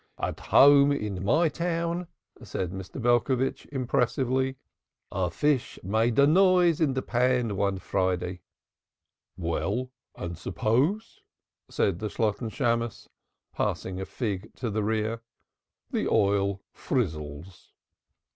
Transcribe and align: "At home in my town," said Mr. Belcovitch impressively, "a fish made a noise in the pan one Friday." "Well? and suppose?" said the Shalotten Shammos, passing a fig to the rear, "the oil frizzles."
"At 0.17 0.39
home 0.39 0.91
in 0.91 1.23
my 1.23 1.47
town," 1.47 2.07
said 2.41 2.71
Mr. 2.71 2.99
Belcovitch 2.99 3.67
impressively, 3.67 4.55
"a 5.11 5.29
fish 5.29 5.77
made 5.83 6.17
a 6.17 6.25
noise 6.25 6.81
in 6.81 6.95
the 6.95 7.03
pan 7.03 7.55
one 7.55 7.77
Friday." 7.77 8.41
"Well? 9.37 9.91
and 10.15 10.35
suppose?" 10.39 11.21
said 11.69 11.99
the 11.99 12.09
Shalotten 12.09 12.49
Shammos, 12.49 13.09
passing 13.53 14.01
a 14.01 14.05
fig 14.07 14.55
to 14.55 14.71
the 14.71 14.81
rear, 14.83 15.21
"the 15.91 16.07
oil 16.07 16.63
frizzles." 16.73 17.69